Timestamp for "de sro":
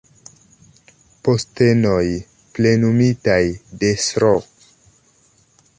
3.85-4.35